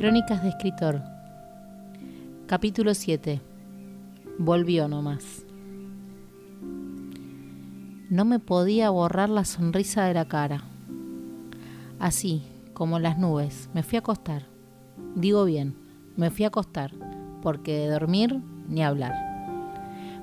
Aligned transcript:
Crónicas 0.00 0.42
de 0.42 0.48
escritor. 0.48 1.02
Capítulo 2.46 2.94
7. 2.94 3.38
Volvió 4.38 4.88
nomás. 4.88 5.44
No 8.08 8.24
me 8.24 8.38
podía 8.38 8.88
borrar 8.88 9.28
la 9.28 9.44
sonrisa 9.44 10.06
de 10.06 10.14
la 10.14 10.24
cara. 10.24 10.62
Así, 11.98 12.44
como 12.72 12.98
las 12.98 13.18
nubes, 13.18 13.68
me 13.74 13.82
fui 13.82 13.96
a 13.96 13.98
acostar. 13.98 14.46
Digo 15.16 15.44
bien, 15.44 15.76
me 16.16 16.30
fui 16.30 16.46
a 16.46 16.48
acostar, 16.48 16.92
porque 17.42 17.80
de 17.80 17.90
dormir 17.90 18.40
ni 18.68 18.82
hablar. 18.82 19.12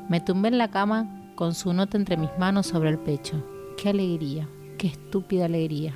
Me 0.10 0.22
tumbé 0.22 0.48
en 0.48 0.58
la 0.58 0.72
cama 0.72 1.08
con 1.36 1.54
su 1.54 1.72
nota 1.74 1.98
entre 1.98 2.18
mis 2.18 2.36
manos 2.40 2.66
sobre 2.66 2.90
el 2.90 2.98
pecho. 2.98 3.44
Qué 3.78 3.90
alegría, 3.90 4.50
qué 4.80 4.88
estúpida 4.88 5.46
alegría. 5.46 5.94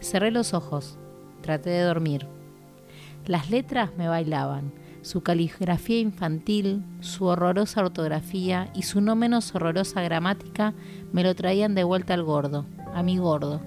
Cerré 0.00 0.30
los 0.30 0.54
ojos, 0.54 0.96
traté 1.42 1.68
de 1.68 1.82
dormir. 1.82 2.37
Las 3.28 3.50
letras 3.50 3.90
me 3.98 4.08
bailaban, 4.08 4.72
su 5.02 5.20
caligrafía 5.20 6.00
infantil, 6.00 6.82
su 7.00 7.26
horrorosa 7.26 7.82
ortografía 7.82 8.70
y 8.74 8.84
su 8.84 9.02
no 9.02 9.16
menos 9.16 9.54
horrorosa 9.54 10.00
gramática 10.00 10.72
me 11.12 11.22
lo 11.22 11.34
traían 11.34 11.74
de 11.74 11.84
vuelta 11.84 12.14
al 12.14 12.22
gordo, 12.22 12.64
a 12.94 13.02
mi 13.02 13.18
gordo. 13.18 13.60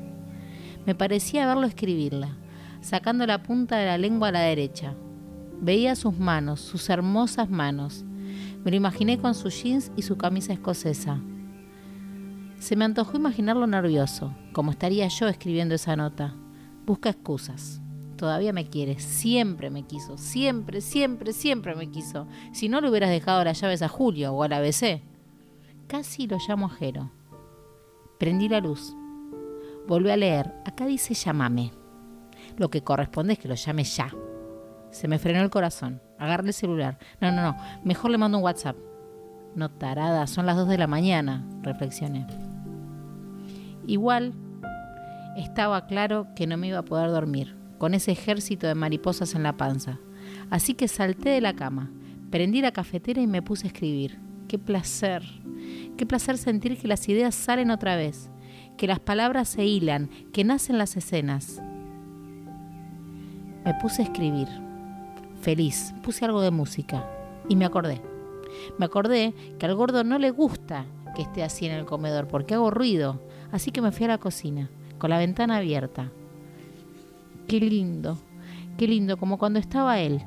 Me 0.87 0.95
parecía 0.95 1.45
verlo 1.45 1.67
escribirla, 1.67 2.37
sacando 2.81 3.27
la 3.27 3.43
punta 3.43 3.77
de 3.77 3.85
la 3.85 3.99
lengua 3.99 4.29
a 4.29 4.31
la 4.31 4.39
derecha. 4.39 4.95
Veía 5.61 5.95
sus 5.95 6.17
manos, 6.17 6.59
sus 6.59 6.89
hermosas 6.89 7.47
manos. 7.47 8.03
Me 8.63 8.71
lo 8.71 8.77
imaginé 8.77 9.19
con 9.19 9.35
sus 9.35 9.61
jeans 9.61 9.91
y 9.95 10.01
su 10.01 10.17
camisa 10.17 10.53
escocesa. 10.53 11.19
Se 12.57 12.75
me 12.75 12.85
antojó 12.85 13.15
imaginarlo 13.15 13.67
nervioso, 13.67 14.33
como 14.53 14.71
estaría 14.71 15.07
yo 15.07 15.27
escribiendo 15.27 15.75
esa 15.75 15.95
nota. 15.95 16.33
Busca 16.87 17.11
excusas. 17.11 17.79
Todavía 18.21 18.53
me 18.53 18.69
quiere, 18.69 18.99
siempre 18.99 19.71
me 19.71 19.81
quiso, 19.81 20.15
siempre, 20.15 20.79
siempre, 20.79 21.33
siempre 21.33 21.73
me 21.73 21.89
quiso. 21.89 22.27
Si 22.53 22.69
no 22.69 22.79
le 22.79 22.87
hubieras 22.87 23.09
dejado 23.09 23.43
las 23.43 23.59
llaves 23.59 23.81
a 23.81 23.87
Julio 23.87 24.31
o 24.31 24.43
al 24.43 24.53
ABC. 24.53 25.01
Casi 25.87 26.27
lo 26.27 26.37
llamo 26.47 26.67
a 26.67 26.69
Jero. 26.69 27.09
Prendí 28.19 28.47
la 28.47 28.59
luz. 28.59 28.95
Volví 29.87 30.11
a 30.11 30.17
leer. 30.17 30.53
Acá 30.65 30.85
dice 30.85 31.15
llámame. 31.15 31.71
Lo 32.57 32.69
que 32.69 32.83
corresponde 32.83 33.33
es 33.33 33.39
que 33.39 33.47
lo 33.47 33.55
llame 33.55 33.83
ya. 33.85 34.13
Se 34.91 35.07
me 35.07 35.17
frenó 35.17 35.41
el 35.41 35.49
corazón. 35.49 35.99
Agarré 36.19 36.49
el 36.49 36.53
celular. 36.53 36.99
No, 37.21 37.31
no, 37.31 37.41
no. 37.41 37.57
Mejor 37.83 38.11
le 38.11 38.19
mando 38.19 38.37
un 38.37 38.43
WhatsApp. 38.43 38.77
No 39.55 39.71
tarada, 39.71 40.27
son 40.27 40.45
las 40.45 40.57
2 40.57 40.69
de 40.69 40.77
la 40.77 40.85
mañana, 40.85 41.43
reflexioné. 41.63 42.27
Igual 43.87 44.33
estaba 45.35 45.87
claro 45.87 46.27
que 46.35 46.45
no 46.45 46.55
me 46.57 46.67
iba 46.67 46.77
a 46.77 46.85
poder 46.85 47.09
dormir, 47.09 47.59
con 47.81 47.95
ese 47.95 48.11
ejército 48.11 48.67
de 48.67 48.75
mariposas 48.75 49.33
en 49.33 49.41
la 49.41 49.57
panza. 49.57 49.97
Así 50.51 50.75
que 50.75 50.87
salté 50.87 51.29
de 51.29 51.41
la 51.41 51.55
cama, 51.55 51.89
prendí 52.29 52.61
la 52.61 52.73
cafetera 52.73 53.19
y 53.23 53.25
me 53.25 53.41
puse 53.41 53.65
a 53.65 53.71
escribir. 53.71 54.19
Qué 54.47 54.59
placer, 54.59 55.23
qué 55.97 56.05
placer 56.05 56.37
sentir 56.37 56.77
que 56.77 56.87
las 56.87 57.09
ideas 57.09 57.33
salen 57.33 57.71
otra 57.71 57.95
vez, 57.95 58.29
que 58.77 58.85
las 58.85 58.99
palabras 58.99 59.49
se 59.49 59.65
hilan, 59.65 60.11
que 60.31 60.43
nacen 60.43 60.77
las 60.77 60.95
escenas. 60.95 61.59
Me 63.65 63.73
puse 63.81 64.03
a 64.03 64.05
escribir, 64.05 64.47
feliz, 65.41 65.95
puse 66.03 66.23
algo 66.23 66.41
de 66.41 66.51
música 66.51 67.09
y 67.49 67.55
me 67.55 67.65
acordé. 67.65 67.99
Me 68.77 68.85
acordé 68.85 69.33
que 69.57 69.65
al 69.65 69.73
gordo 69.73 70.03
no 70.03 70.19
le 70.19 70.29
gusta 70.29 70.85
que 71.15 71.23
esté 71.23 71.41
así 71.41 71.65
en 71.65 71.71
el 71.71 71.85
comedor 71.85 72.27
porque 72.27 72.53
hago 72.53 72.69
ruido, 72.69 73.19
así 73.51 73.71
que 73.71 73.81
me 73.81 73.91
fui 73.91 74.05
a 74.05 74.09
la 74.09 74.17
cocina, 74.19 74.69
con 74.99 75.09
la 75.09 75.17
ventana 75.17 75.57
abierta. 75.57 76.11
Qué 77.51 77.59
lindo, 77.59 78.17
qué 78.77 78.87
lindo, 78.87 79.17
como 79.17 79.37
cuando 79.37 79.59
estaba 79.59 79.99
él, 79.99 80.21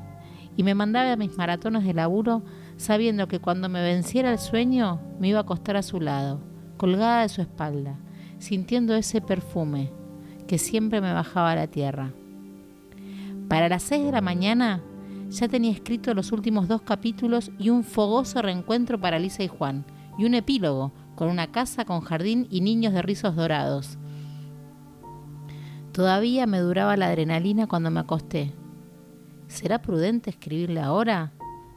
y 0.59 0.63
me 0.63 0.75
mandaba 0.75 1.11
a 1.11 1.17
mis 1.17 1.39
maratones 1.39 1.83
de 1.83 1.95
laburo 1.95 2.43
sabiendo 2.77 3.29
que 3.29 3.39
cuando 3.39 3.71
me 3.71 3.81
venciera 3.81 4.31
el 4.31 4.39
sueño 4.39 5.01
me 5.19 5.29
iba 5.29 5.39
a 5.39 5.41
acostar 5.41 5.79
a 5.79 5.83
su 5.83 6.03
lado, 6.03 6.43
colgada 6.77 7.23
de 7.23 7.31
su 7.31 7.41
espalda, 7.41 7.99
sintiendo 8.37 8.95
ese 8.95 9.23
perfume 9.23 9.91
que 10.47 10.59
siempre 10.59 11.01
me 11.01 11.15
bajaba 11.15 11.53
a 11.53 11.57
la 11.57 11.67
tierra. 11.67 12.13
Para 13.49 13.71
las 13.71 13.85
seis 13.85 14.05
de 14.05 14.13
la 14.13 14.21
mañana 14.21 14.83
ya 15.31 15.49
tenía 15.49 15.73
escrito 15.73 16.13
los 16.13 16.31
últimos 16.31 16.69
dos 16.69 16.83
capítulos 16.83 17.51
y 17.59 17.71
un 17.71 17.85
fogoso 17.85 18.43
reencuentro 18.43 19.01
para 19.01 19.19
Lisa 19.19 19.43
y 19.43 19.49
Juan, 19.49 19.87
y 20.19 20.27
un 20.27 20.35
epílogo 20.35 20.93
con 21.15 21.31
una 21.31 21.51
casa 21.51 21.87
con 21.87 22.03
jardín 22.03 22.47
y 22.51 22.61
niños 22.61 22.93
de 22.93 23.01
rizos 23.01 23.35
dorados. 23.35 23.97
Todavía 25.95 26.49
me 26.49 26.59
duraba 26.59 26.97
la 26.97 27.07
adrenalina 27.07 27.69
cuando 27.69 27.89
me 27.89 28.01
acosté. 28.01 28.53
¿Será 29.47 29.81
prudente 29.81 30.29
escribirle 30.29 30.81
ahora? 30.81 31.31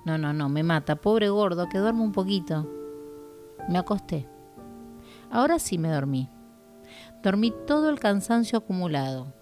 No, 0.06 0.18
no, 0.18 0.34
no, 0.34 0.50
me 0.50 0.64
mata, 0.64 0.96
pobre 0.96 1.30
gordo, 1.30 1.70
que 1.70 1.78
duerme 1.78 2.02
un 2.02 2.14
poquito. 2.14 2.68
Me 3.70 3.78
acosté. 3.78 4.28
Ahora 5.30 5.60
sí 5.60 5.78
me 5.78 5.92
dormí. 5.92 6.32
Dormí 7.22 7.54
todo 7.68 7.92
el 7.92 8.00
cansancio 8.00 8.58
acumulado. 8.58 9.36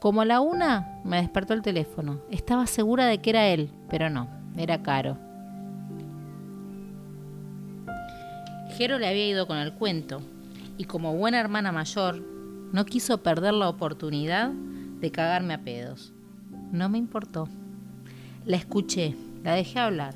Como 0.00 0.22
a 0.22 0.24
la 0.24 0.40
una 0.40 1.00
me 1.04 1.18
despertó 1.18 1.54
el 1.54 1.62
teléfono. 1.62 2.20
Estaba 2.32 2.66
segura 2.66 3.06
de 3.06 3.18
que 3.18 3.30
era 3.30 3.46
él, 3.46 3.70
pero 3.88 4.10
no, 4.10 4.28
era 4.56 4.82
caro. 4.82 5.18
Jero 8.76 8.98
le 8.98 9.06
había 9.06 9.28
ido 9.28 9.46
con 9.46 9.58
el 9.58 9.72
cuento 9.74 10.20
y 10.76 10.86
como 10.86 11.14
buena 11.14 11.38
hermana 11.38 11.70
mayor 11.70 12.39
no 12.72 12.84
quiso 12.84 13.22
perder 13.22 13.54
la 13.54 13.68
oportunidad 13.68 14.50
de 14.50 15.10
cagarme 15.10 15.54
a 15.54 15.62
pedos. 15.62 16.12
No 16.70 16.88
me 16.88 16.98
importó. 16.98 17.48
La 18.44 18.56
escuché, 18.56 19.16
la 19.42 19.54
dejé 19.54 19.78
hablar 19.78 20.14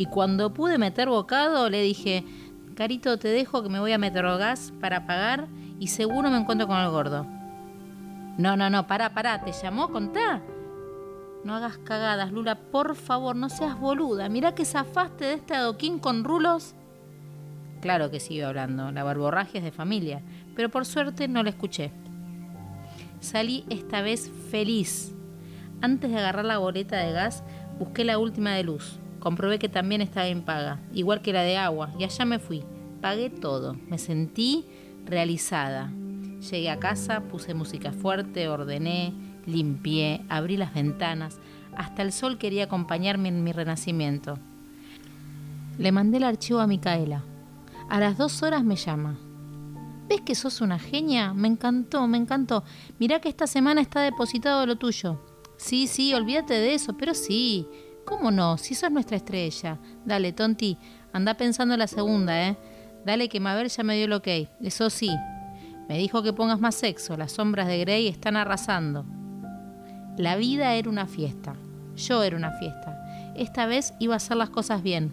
y 0.00 0.06
cuando 0.06 0.54
pude 0.54 0.78
meter 0.78 1.10
bocado 1.10 1.68
le 1.68 1.82
dije, 1.82 2.24
Carito, 2.74 3.18
te 3.18 3.28
dejo 3.28 3.62
que 3.62 3.68
me 3.68 3.80
voy 3.80 3.92
a 3.92 3.98
meter 3.98 4.24
gas 4.24 4.72
para 4.80 5.06
pagar 5.06 5.46
y 5.78 5.88
seguro 5.88 6.30
me 6.30 6.38
encuentro 6.38 6.66
con 6.66 6.78
el 6.78 6.88
gordo. 6.88 7.26
No, 8.38 8.56
no, 8.56 8.70
no, 8.70 8.86
pará, 8.86 9.12
pará, 9.12 9.44
¿te 9.44 9.52
llamó? 9.52 9.90
Contá. 9.90 10.40
No 11.44 11.54
hagas 11.54 11.76
cagadas, 11.76 12.32
Lula, 12.32 12.54
por 12.54 12.94
favor, 12.96 13.36
no 13.36 13.50
seas 13.50 13.78
boluda. 13.78 14.30
Mirá 14.30 14.54
que 14.54 14.64
zafaste 14.64 15.26
de 15.26 15.34
este 15.34 15.54
adoquín 15.54 15.98
con 15.98 16.24
rulos 16.24 16.74
Claro 17.80 18.10
que 18.10 18.20
sigo 18.20 18.46
hablando, 18.46 18.92
la 18.92 19.02
barborragia 19.04 19.58
es 19.58 19.64
de 19.64 19.72
familia, 19.72 20.20
pero 20.60 20.68
por 20.68 20.84
suerte 20.84 21.26
no 21.26 21.42
la 21.42 21.48
escuché. 21.48 21.90
Salí 23.18 23.64
esta 23.70 24.02
vez 24.02 24.30
feliz. 24.50 25.14
Antes 25.80 26.10
de 26.10 26.18
agarrar 26.18 26.44
la 26.44 26.58
boleta 26.58 26.98
de 26.98 27.12
gas, 27.12 27.42
busqué 27.78 28.04
la 28.04 28.18
última 28.18 28.52
de 28.52 28.62
luz. 28.62 28.98
Comprobé 29.20 29.58
que 29.58 29.70
también 29.70 30.02
estaba 30.02 30.26
en 30.26 30.42
paga, 30.42 30.78
igual 30.92 31.22
que 31.22 31.32
la 31.32 31.44
de 31.44 31.56
agua, 31.56 31.94
y 31.98 32.04
allá 32.04 32.26
me 32.26 32.38
fui. 32.38 32.62
Pagué 33.00 33.30
todo. 33.30 33.72
Me 33.88 33.96
sentí 33.96 34.66
realizada. 35.06 35.90
Llegué 36.50 36.68
a 36.68 36.78
casa, 36.78 37.20
puse 37.20 37.54
música 37.54 37.92
fuerte, 37.92 38.46
ordené, 38.50 39.14
limpié, 39.46 40.20
abrí 40.28 40.58
las 40.58 40.74
ventanas. 40.74 41.38
Hasta 41.74 42.02
el 42.02 42.12
sol 42.12 42.36
quería 42.36 42.64
acompañarme 42.64 43.30
en 43.30 43.42
mi 43.42 43.52
renacimiento. 43.52 44.38
Le 45.78 45.90
mandé 45.90 46.18
el 46.18 46.24
archivo 46.24 46.60
a 46.60 46.66
Micaela. 46.66 47.22
A 47.88 47.98
las 47.98 48.18
dos 48.18 48.42
horas 48.42 48.62
me 48.62 48.76
llama. 48.76 49.16
¿Ves 50.10 50.22
que 50.22 50.34
sos 50.34 50.60
una 50.60 50.80
genia? 50.80 51.32
Me 51.34 51.46
encantó, 51.46 52.08
me 52.08 52.18
encantó. 52.18 52.64
Mirá 52.98 53.20
que 53.20 53.28
esta 53.28 53.46
semana 53.46 53.80
está 53.80 54.00
depositado 54.00 54.66
lo 54.66 54.74
tuyo. 54.74 55.24
Sí, 55.56 55.86
sí, 55.86 56.12
olvídate 56.14 56.54
de 56.54 56.74
eso, 56.74 56.96
pero 56.96 57.14
sí. 57.14 57.68
¿Cómo 58.04 58.32
no? 58.32 58.58
Si 58.58 58.74
sos 58.74 58.90
nuestra 58.90 59.16
estrella. 59.16 59.78
Dale, 60.04 60.32
tonti, 60.32 60.76
anda 61.12 61.34
pensando 61.34 61.74
en 61.74 61.78
la 61.78 61.86
segunda, 61.86 62.48
¿eh? 62.48 62.58
Dale 63.06 63.28
que 63.28 63.38
Mabel 63.38 63.68
ya 63.68 63.84
me 63.84 63.94
dio 63.94 64.06
el 64.06 64.12
ok. 64.14 64.26
Eso 64.60 64.90
sí. 64.90 65.16
Me 65.88 65.96
dijo 65.96 66.24
que 66.24 66.32
pongas 66.32 66.58
más 66.58 66.74
sexo. 66.74 67.16
Las 67.16 67.30
sombras 67.30 67.68
de 67.68 67.78
Grey 67.78 68.08
están 68.08 68.36
arrasando. 68.36 69.06
La 70.16 70.34
vida 70.34 70.74
era 70.74 70.90
una 70.90 71.06
fiesta. 71.06 71.54
Yo 71.94 72.24
era 72.24 72.36
una 72.36 72.50
fiesta. 72.58 73.32
Esta 73.36 73.66
vez 73.66 73.94
iba 74.00 74.14
a 74.14 74.16
hacer 74.16 74.36
las 74.36 74.50
cosas 74.50 74.82
bien. 74.82 75.12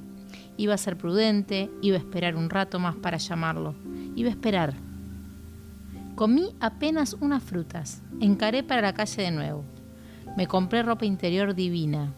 Iba 0.57 0.73
a 0.73 0.79
ser 0.79 0.97
prudente, 0.97 1.69
iba 1.83 1.97
a 1.97 1.99
esperar 1.99 2.35
un 2.35 2.49
rato 2.49 2.79
más 2.79 2.95
para 2.95 3.17
llamarlo. 3.17 3.75
Iba 4.15 4.29
a 4.29 4.31
esperar. 4.31 4.86
Comí 6.17 6.55
apenas 6.59 7.13
unas 7.21 7.43
frutas. 7.43 8.01
Encaré 8.19 8.63
para 8.63 8.81
la 8.81 8.93
calle 8.93 9.21
de 9.21 9.29
nuevo. 9.29 9.63
Me 10.35 10.47
compré 10.47 10.81
ropa 10.81 11.05
interior 11.05 11.53
divina. 11.53 12.15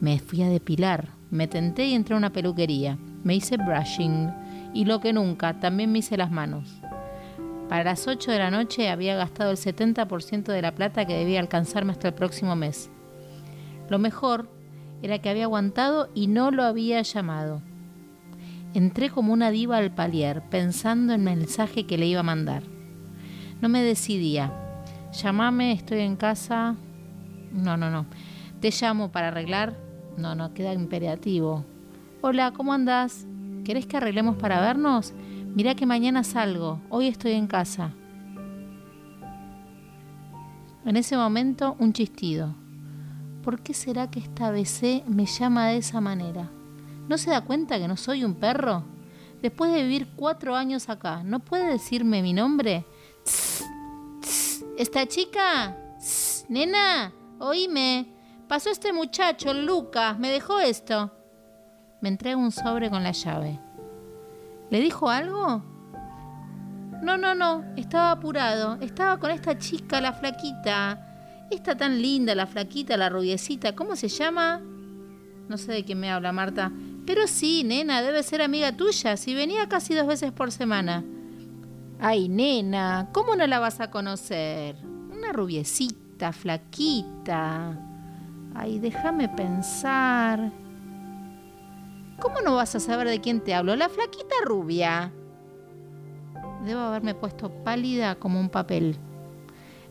Me 0.00 0.18
fui 0.18 0.42
a 0.42 0.48
depilar. 0.48 1.10
Me 1.30 1.46
tenté 1.46 1.84
y 1.84 1.92
entré 1.92 2.14
a 2.14 2.16
una 2.16 2.32
peluquería. 2.32 2.96
Me 3.22 3.34
hice 3.34 3.58
brushing. 3.58 4.32
Y 4.72 4.86
lo 4.86 5.00
que 5.00 5.12
nunca, 5.12 5.60
también 5.60 5.92
me 5.92 5.98
hice 5.98 6.16
las 6.16 6.30
manos. 6.30 6.80
Para 7.68 7.84
las 7.84 8.08
8 8.08 8.30
de 8.30 8.38
la 8.38 8.50
noche 8.50 8.88
había 8.88 9.14
gastado 9.14 9.50
el 9.50 9.58
70% 9.58 10.44
de 10.44 10.62
la 10.62 10.74
plata 10.74 11.04
que 11.04 11.18
debía 11.18 11.40
alcanzarme 11.40 11.92
hasta 11.92 12.08
el 12.08 12.14
próximo 12.14 12.56
mes. 12.56 12.88
Lo 13.90 13.98
mejor 13.98 14.48
era 15.02 15.18
que 15.18 15.28
había 15.28 15.44
aguantado 15.44 16.08
y 16.14 16.28
no 16.28 16.50
lo 16.50 16.62
había 16.62 17.02
llamado. 17.02 17.60
Entré 18.72 19.10
como 19.10 19.34
una 19.34 19.50
diva 19.50 19.76
al 19.76 19.94
palier, 19.94 20.40
pensando 20.48 21.12
en 21.12 21.28
el 21.28 21.36
mensaje 21.36 21.84
que 21.84 21.98
le 21.98 22.06
iba 22.06 22.20
a 22.20 22.22
mandar. 22.22 22.73
No 23.64 23.70
me 23.70 23.82
decidía. 23.82 24.52
Llamame, 25.10 25.72
estoy 25.72 26.00
en 26.00 26.16
casa. 26.16 26.76
No, 27.50 27.78
no, 27.78 27.88
no. 27.88 28.04
Te 28.60 28.70
llamo 28.70 29.10
para 29.10 29.28
arreglar. 29.28 29.74
No, 30.18 30.34
no, 30.34 30.52
queda 30.52 30.74
imperativo. 30.74 31.64
Hola, 32.20 32.50
¿cómo 32.50 32.74
andás? 32.74 33.26
¿Querés 33.64 33.86
que 33.86 33.96
arreglemos 33.96 34.36
para 34.36 34.60
vernos? 34.60 35.14
Mirá 35.54 35.74
que 35.74 35.86
mañana 35.86 36.24
salgo. 36.24 36.78
Hoy 36.90 37.06
estoy 37.06 37.32
en 37.32 37.46
casa. 37.46 37.92
En 40.84 40.98
ese 40.98 41.16
momento, 41.16 41.74
un 41.78 41.94
chistido. 41.94 42.54
¿Por 43.42 43.62
qué 43.62 43.72
será 43.72 44.10
que 44.10 44.20
esta 44.20 44.50
BC 44.50 45.04
me 45.08 45.24
llama 45.24 45.68
de 45.68 45.78
esa 45.78 46.02
manera? 46.02 46.50
¿No 47.08 47.16
se 47.16 47.30
da 47.30 47.40
cuenta 47.40 47.78
que 47.78 47.88
no 47.88 47.96
soy 47.96 48.24
un 48.24 48.34
perro? 48.34 48.84
Después 49.40 49.72
de 49.72 49.84
vivir 49.84 50.08
cuatro 50.16 50.54
años 50.54 50.90
acá, 50.90 51.22
¿no 51.24 51.40
puede 51.40 51.66
decirme 51.70 52.20
mi 52.20 52.34
nombre? 52.34 52.84
¿Esta 54.76 55.06
chica? 55.06 55.76
nena, 56.48 57.12
oíme. 57.38 58.06
Pasó 58.48 58.70
este 58.70 58.92
muchacho, 58.92 59.54
Lucas, 59.54 60.18
me 60.18 60.30
dejó 60.30 60.60
esto. 60.60 61.12
Me 62.00 62.08
entrega 62.08 62.36
un 62.36 62.52
sobre 62.52 62.90
con 62.90 63.02
la 63.02 63.12
llave. 63.12 63.58
¿Le 64.70 64.80
dijo 64.80 65.08
algo? 65.08 65.62
No, 67.02 67.16
no, 67.16 67.34
no, 67.34 67.64
estaba 67.76 68.10
apurado. 68.10 68.78
Estaba 68.80 69.18
con 69.18 69.30
esta 69.30 69.58
chica, 69.58 70.00
la 70.00 70.12
flaquita. 70.12 71.46
Esta 71.50 71.76
tan 71.76 72.00
linda, 72.00 72.34
la 72.34 72.46
flaquita, 72.46 72.96
la 72.96 73.08
rubiecita. 73.08 73.74
¿Cómo 73.74 73.96
se 73.96 74.08
llama? 74.08 74.60
No 75.48 75.56
sé 75.56 75.72
de 75.72 75.84
quién 75.84 76.00
me 76.00 76.10
habla, 76.10 76.32
Marta. 76.32 76.72
Pero 77.06 77.26
sí, 77.26 77.64
nena, 77.64 78.02
debe 78.02 78.22
ser 78.22 78.42
amiga 78.42 78.76
tuya, 78.76 79.16
si 79.16 79.34
venía 79.34 79.68
casi 79.68 79.94
dos 79.94 80.06
veces 80.06 80.32
por 80.32 80.50
semana. 80.52 81.04
Ay, 82.00 82.28
nena, 82.28 83.08
¿cómo 83.12 83.36
no 83.36 83.46
la 83.46 83.58
vas 83.58 83.80
a 83.80 83.90
conocer? 83.90 84.76
Una 84.84 85.32
rubiecita, 85.32 86.32
flaquita. 86.32 87.78
Ay, 88.54 88.78
déjame 88.78 89.28
pensar. 89.28 90.52
¿Cómo 92.20 92.40
no 92.40 92.54
vas 92.54 92.74
a 92.74 92.80
saber 92.80 93.08
de 93.08 93.20
quién 93.20 93.40
te 93.40 93.54
hablo? 93.54 93.76
La 93.76 93.88
flaquita 93.88 94.34
rubia. 94.44 95.12
Debo 96.64 96.80
haberme 96.80 97.14
puesto 97.14 97.50
pálida 97.50 98.14
como 98.16 98.40
un 98.40 98.48
papel. 98.48 98.96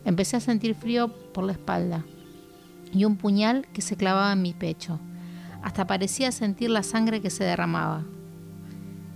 Empecé 0.04 0.36
a 0.36 0.40
sentir 0.40 0.74
frío 0.74 1.08
por 1.32 1.44
la 1.44 1.52
espalda 1.52 2.04
y 2.92 3.04
un 3.04 3.16
puñal 3.16 3.66
que 3.72 3.82
se 3.82 3.96
clavaba 3.96 4.32
en 4.32 4.42
mi 4.42 4.52
pecho. 4.52 4.98
Hasta 5.62 5.86
parecía 5.86 6.30
sentir 6.30 6.70
la 6.70 6.82
sangre 6.82 7.20
que 7.20 7.30
se 7.30 7.44
derramaba. 7.44 8.04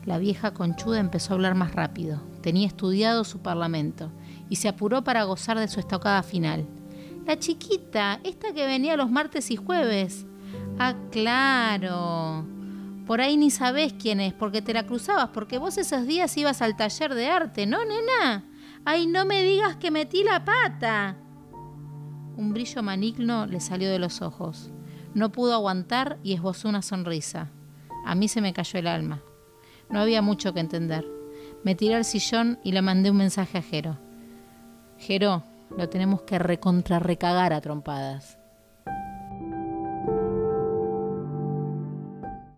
La 0.04 0.18
vieja 0.18 0.52
conchuda 0.54 0.98
empezó 0.98 1.32
a 1.32 1.34
hablar 1.34 1.54
más 1.54 1.74
rápido. 1.74 2.27
Tenía 2.42 2.66
estudiado 2.66 3.24
su 3.24 3.40
parlamento 3.40 4.12
y 4.48 4.56
se 4.56 4.68
apuró 4.68 5.02
para 5.04 5.24
gozar 5.24 5.58
de 5.58 5.68
su 5.68 5.80
estocada 5.80 6.22
final. 6.22 6.66
La 7.26 7.38
chiquita, 7.38 8.20
esta 8.24 8.52
que 8.54 8.66
venía 8.66 8.96
los 8.96 9.10
martes 9.10 9.50
y 9.50 9.56
jueves. 9.56 10.26
Ah, 10.78 10.94
claro. 11.10 12.46
Por 13.06 13.20
ahí 13.20 13.36
ni 13.36 13.50
sabés 13.50 13.92
quién 13.92 14.20
es, 14.20 14.32
porque 14.32 14.62
te 14.62 14.72
la 14.72 14.86
cruzabas, 14.86 15.30
porque 15.34 15.58
vos 15.58 15.78
esos 15.78 16.06
días 16.06 16.36
ibas 16.36 16.62
al 16.62 16.76
taller 16.76 17.14
de 17.14 17.28
arte, 17.28 17.66
¿no, 17.66 17.84
nena? 17.84 18.44
Ay, 18.84 19.06
no 19.06 19.24
me 19.24 19.42
digas 19.42 19.76
que 19.76 19.90
metí 19.90 20.22
la 20.22 20.44
pata. 20.44 21.16
Un 22.36 22.52
brillo 22.52 22.82
maligno 22.82 23.46
le 23.46 23.60
salió 23.60 23.90
de 23.90 23.98
los 23.98 24.22
ojos. 24.22 24.70
No 25.14 25.32
pudo 25.32 25.54
aguantar 25.54 26.18
y 26.22 26.34
esbozó 26.34 26.68
una 26.68 26.82
sonrisa. 26.82 27.50
A 28.04 28.14
mí 28.14 28.28
se 28.28 28.40
me 28.40 28.52
cayó 28.52 28.78
el 28.78 28.86
alma. 28.86 29.22
No 29.90 30.00
había 30.00 30.22
mucho 30.22 30.54
que 30.54 30.60
entender. 30.60 31.17
Me 31.68 31.74
tiré 31.74 31.96
al 31.96 32.06
sillón 32.06 32.58
y 32.64 32.72
le 32.72 32.80
mandé 32.80 33.10
un 33.10 33.18
mensaje 33.18 33.58
a 33.58 33.62
Jero. 33.62 33.98
Jero, 34.96 35.44
lo 35.76 35.86
tenemos 35.90 36.22
que 36.22 36.38
recontrarrecagar 36.38 37.52
a 37.52 37.60
trompadas. 37.60 38.37